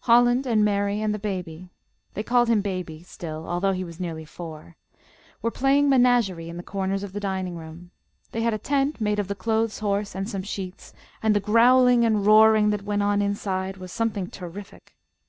Holland 0.00 0.44
and 0.44 0.64
Mary 0.64 1.00
and 1.00 1.14
the 1.14 1.20
baby 1.20 1.68
(they 2.14 2.24
called 2.24 2.48
him 2.48 2.60
baby 2.60 3.04
still, 3.04 3.46
although 3.48 3.70
he 3.70 3.84
was 3.84 4.00
nearly 4.00 4.24
four) 4.24 4.74
were 5.40 5.52
playing 5.52 5.88
menagerie 5.88 6.48
in 6.48 6.56
the 6.56 6.64
corners 6.64 7.04
of 7.04 7.12
the 7.12 7.20
dining 7.20 7.54
room. 7.54 7.92
They 8.32 8.42
had 8.42 8.52
a 8.52 8.58
tent 8.58 9.00
made 9.00 9.20
of 9.20 9.28
the 9.28 9.36
clothes 9.36 9.78
horse 9.78 10.16
and 10.16 10.28
some 10.28 10.42
sheets, 10.42 10.92
and 11.22 11.32
the 11.32 11.38
growling 11.38 12.04
and 12.04 12.26
roaring 12.26 12.70
that 12.70 12.82
went 12.82 13.04
on 13.04 13.22
inside 13.22 13.76
was 13.76 13.92
something 13.92 14.26
terrific. 14.30 14.96